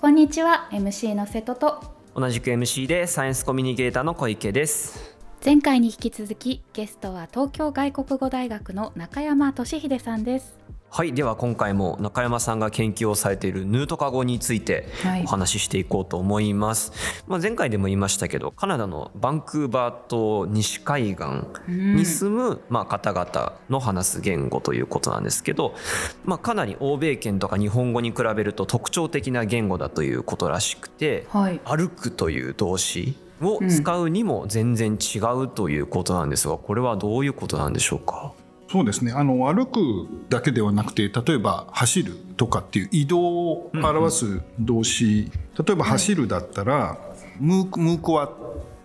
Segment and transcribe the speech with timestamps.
[0.00, 1.84] こんにちは MC の瀬戸と。
[2.16, 5.14] 同じく MC でサイエンスコミュニケーターの小池です。
[5.44, 10.58] 前回に引き続きゲストは東京外国語大学の中山俊秀さんです
[10.92, 14.88] はいでは今回も中山さんが研究をされているヌートカ語について
[15.24, 21.24] お話ししていこうと思います、はい、まあ、前回でも言いましたけどカナダのバンクーバー島西海岸
[21.68, 25.76] に住む、まあ、方々の話す言語ということなんですけど、
[26.24, 38.32] まあ、かなり欧米圏とか日本語に比べると特徴的な言語だということらしくて、はい、歩くという動詞を使うにも全然違うということなんですがこれはどういうことなんでしょうか？
[38.70, 39.10] そうですね。
[39.12, 45.20] あの歩くだけではなくて例えば走るとかっていう移動を表す動詞、うん
[45.58, 46.96] うん、例えば走るだったら、
[47.40, 48.32] ムークムークワっ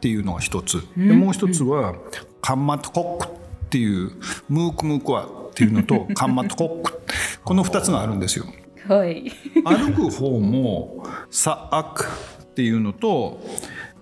[0.00, 1.94] ていうのが一つ、でもう一つは
[2.40, 4.12] カンマトコックっていう
[4.48, 6.98] ムークムークワっていうのとカンマトコック。
[7.44, 8.46] この2つがあるんですよ。
[8.88, 9.30] はい、
[9.62, 12.06] 歩く方もサアク
[12.44, 13.44] っていうのと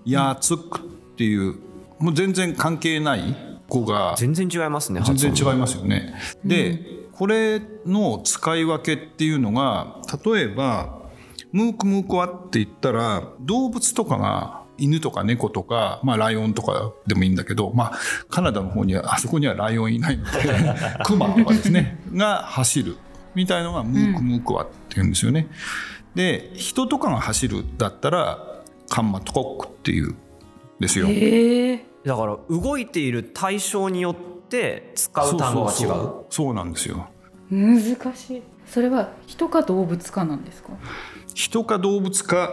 [0.05, 0.81] ヤーツクっ
[1.17, 1.55] ていう
[1.99, 6.15] もう全然関係ない語が全然違いますね全然違いますよね。
[6.43, 6.79] で、
[7.11, 11.03] これの使い分けっていうのが例えば
[11.51, 20.31] 「ムークムークワ」って言ったら動物とかが犬とか猫とか、まあ、ライオンとかでもいいんだけど、まあ、カナダの方にはあそこにはライオンいないので
[21.05, 22.97] クマとかですね が走る
[23.33, 25.47] みたいのがムークムークワっていうんですよね。
[26.15, 28.39] で人とかが走るだったら
[28.89, 30.15] カンマトコックっていう
[30.79, 31.07] ですよ。
[32.05, 34.15] だから動いている対象によっ
[34.47, 36.25] て使う単語が違う？
[36.29, 37.07] そうなんですよ。
[37.49, 37.81] 難
[38.15, 38.43] しい。
[38.67, 40.69] それは人か動物かなんですか？
[41.33, 42.51] 人か動物か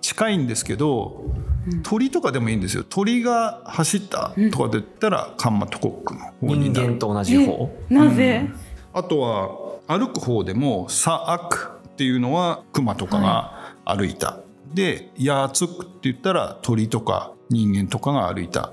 [0.00, 1.24] 近いんですけど、
[1.70, 2.84] うん、鳥とかでもいいんですよ。
[2.84, 6.86] 鳥が走ったとかで言ったら、カンマトコックの方になる。
[6.88, 7.70] 人間と同じ方？
[7.88, 8.50] なぜ、
[8.94, 14.40] うん、あとは歩く方でもサアクっていうのはクマとかが歩いた、は
[14.72, 18.72] い、でヤーツクって言ったら鳥とか人間とかが歩いた。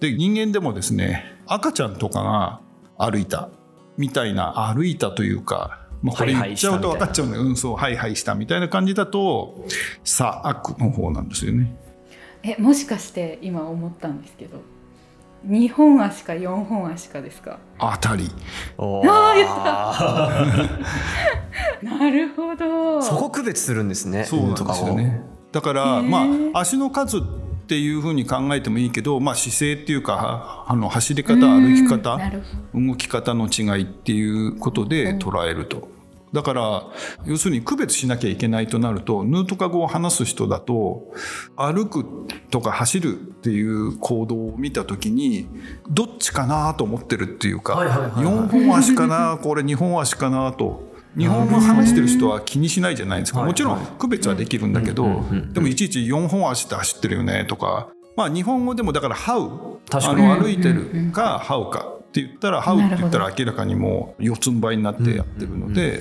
[0.00, 2.60] で人間でもですね赤ちゃんとかが
[2.98, 3.48] 歩いた。
[3.96, 9.64] みたいな歩いたというか、まあ、これ言っちゃうと分かっちゃうんで、うん、そうハイハイしたみたいな感じだと
[10.04, 11.74] さあ悪の方なんですよね。
[12.44, 14.60] えもしかして今思ったんですけど
[15.48, 17.58] 2本足か4本足かですか？
[17.80, 18.30] 当たり。
[18.78, 20.46] あ
[21.82, 23.02] なるほど。
[23.02, 24.24] そこ区別するんですね。
[24.24, 25.22] そうなんですよね。
[25.50, 27.20] だからまあ足の数
[27.68, 32.18] っていうふうに考えてもいいけど、まあ、姿勢っていうかあの走り方歩き方
[32.74, 35.88] 動き方の違いっていうことで捉えると。
[36.32, 36.86] だから
[37.26, 41.12] 要するに区別しなきゃいけないとなるとヌートカ語を話す人だと
[41.56, 42.06] 歩く
[42.50, 45.48] とか走るっていう行動を見た時に
[45.90, 47.74] どっちかなと思ってるっていうか
[48.16, 50.87] 4本足かなこれ2本足かなと
[51.18, 53.42] 日本語話してる人は気にしないじゃないですか。
[53.42, 61.94] もちろん区別はできるんだけどでもいちいち4本足で走ってるよねとかまあ日本語でもだから「ハウ」あの歩いてるか「ハウ」か。
[62.08, 66.00] って言ったら「ハウ」って言ったら明らかにもう四つん這いになってやってるので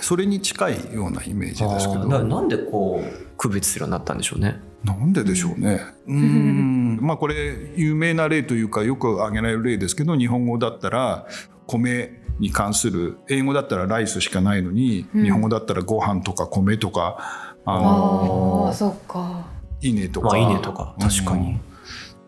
[0.00, 2.06] それに近いようなイメージですけど。
[2.06, 4.60] なんでこう区別するようになったんでしょうね。
[4.84, 5.80] なんででしょうね。
[6.06, 11.26] うん、まあこれ有名な例というかよく挙げられる例ですけど日本語だったら
[11.66, 19.46] 米に関する英語だったらライスしかないのに、うん、日本語だったらご飯とか米とかあのそっか。
[19.80, 20.94] 稲とか、まあ、稲とか。
[21.00, 21.60] 確かに。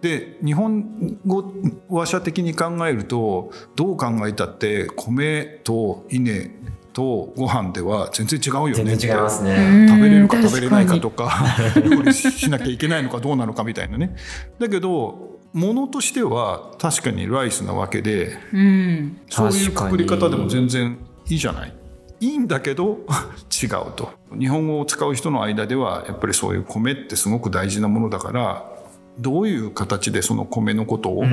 [0.01, 1.53] で日本語
[1.91, 6.51] 話者的に考えるとどう考えたって米と稲
[6.93, 8.75] とご飯では全然違うよね。
[8.75, 9.87] 全然違いますね。
[9.89, 11.31] 食べれるか食べれないかとか
[11.77, 14.17] 料理しなきゃいけないのかどうなのかみたいなね。
[14.59, 21.75] だけどものとしては確かにライスなわけで、うん、そういうくくり方でも全然いいじゃない。
[22.21, 23.01] いいんだけど
[23.51, 24.11] 違うと。
[24.39, 28.65] 日本語を使う人の間ではやっぱりそういう米ってすごく大事なものだから
[29.19, 31.25] どういう形でその米のことを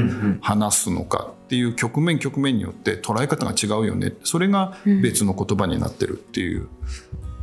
[0.42, 4.14] 話すのかっていう局面局面によって捉え方が違うよね。
[4.24, 6.68] それが別の言葉になってるっていう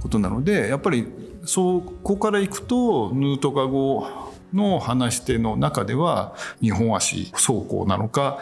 [0.03, 1.07] ことなのでやっぱり
[1.45, 4.07] そこからいくとヌートカ語
[4.55, 8.39] の話し手の中では2本足走行なのか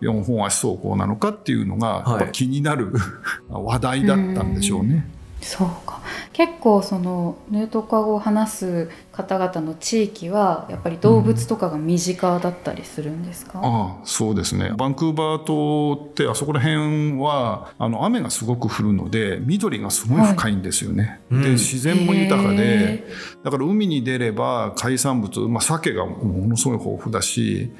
[0.00, 2.92] 4本足走行なのかっていうのが気になる、
[3.48, 5.08] 話題だったんでしょうね。
[5.40, 6.00] そうか
[6.32, 14.72] 結構そのヌートカ語を話す方々の地域はやっぱり動物とかが身近だったりするんですか、うん、ああそうですね。
[14.76, 23.06] バンクーバー島ってあそこら辺はあの雨がすごく降るので緑がすごい深いんですよね、はい、で自然も豊かで
[23.44, 27.72] だから海に出れば海産物、まあ、鮭がものすごい豊富だし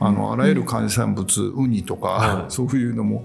[0.00, 3.24] あのあらゆる海産物、うん、ウニとか、そういうのも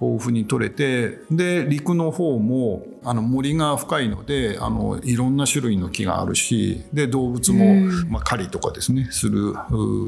[0.00, 7.74] 豊富に取れてで陸の方もあの森が深いのであのいろんな種類の木があるしで動物も、
[8.08, 9.54] まあ、狩りとかですねする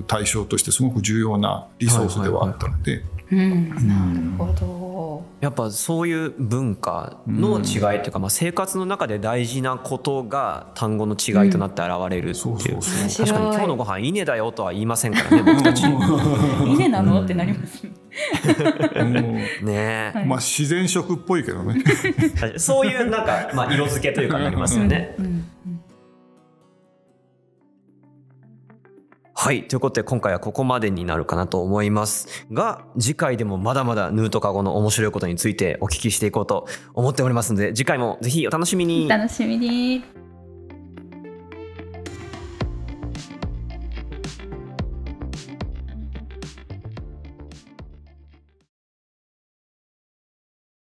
[0.06, 3.02] 対象としてすごく重要なリソースではあったので。
[3.32, 5.24] うん、なるほど。
[5.40, 7.62] やっぱそういう文化の違
[7.96, 15.84] いというか、まあ、生活の中で大事なことが単語の違いとなって現れるっていう、確かに今日のご飯稲だよとは言いませんからね僕たち。
[16.66, 17.22] 稲なの？
[17.22, 17.86] ってなります
[19.62, 21.82] ね、まあ自然食っぽいけどね。
[22.56, 25.44] そういうなんか、まあ、色付けというかなりますよね、うん。
[29.42, 29.66] はい。
[29.66, 39.08] ということで今回はここまでになるかなと思いますが、次回でもまだまだヌートカゴの面白いことについてお聞きしていこうと思っておりますので、次回もぜひお楽しみに。
[39.08, 40.04] 楽しみに。